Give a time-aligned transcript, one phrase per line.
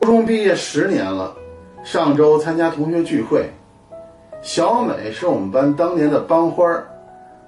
[0.00, 1.36] 初中毕业十年了，
[1.84, 3.50] 上周参加同学聚会，
[4.40, 6.86] 小美是我们班当年的班花儿，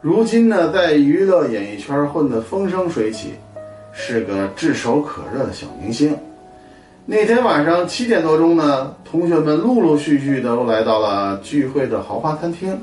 [0.03, 3.33] 如今呢在娱乐演艺圈混得风生水起，
[3.91, 6.15] 是个炙手可热的小明星。
[7.07, 12.79] 那天晚上七点多钟呢，同学们陆陆续续的都来到了聚会的豪华餐厅。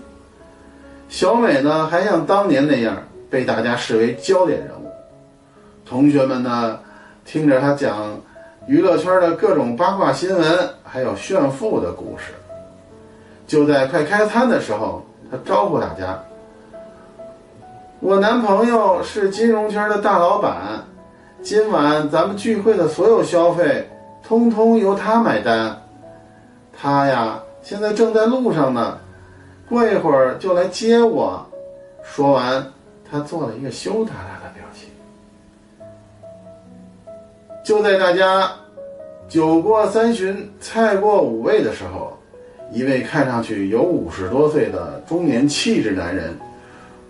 [1.10, 4.90] 小美呢，还像当年那样被大家视为焦点人物。
[5.86, 6.80] 同学们呢，
[7.24, 8.20] 听着她讲
[8.70, 12.36] 娱乐圈的各种八卦新闻，还有炫富的故事。
[13.48, 16.24] 就在快开餐的时候，他招呼大家
[18.00, 20.86] ：“我男朋友是金融圈的大老板，
[21.42, 23.90] 今晚咱们聚会的所有消费，
[24.22, 25.76] 通通由他买单。
[26.72, 29.00] 他呀，现在正在路上呢。”
[29.68, 31.44] 过一会儿就来接我。
[32.04, 32.64] 说完，
[33.10, 34.90] 他做了一个羞答答的表情。
[37.70, 38.52] 就在大家
[39.28, 42.18] 酒过三巡、菜过五味的时候，
[42.72, 46.36] 一位看上去有五十多岁的中年气质男人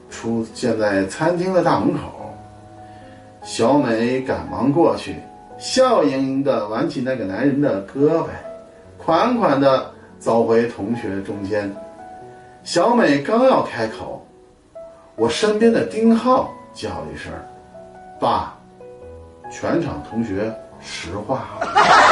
[0.09, 2.35] 出现在餐厅的大门口。
[3.41, 5.15] 小美赶忙过去，
[5.57, 8.25] 笑盈盈地挽起那个男人的胳膊，
[8.97, 11.73] 款款地走回同学中间。
[12.65, 14.27] 小美刚要开口，
[15.15, 17.31] 我身边的丁浩叫了一声
[18.19, 18.53] ：“爸。”
[19.49, 22.08] 全场同学石化了。